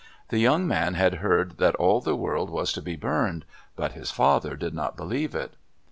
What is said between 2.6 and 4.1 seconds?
to be burned, but his